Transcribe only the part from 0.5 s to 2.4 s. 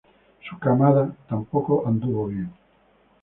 camada tampoco anduvo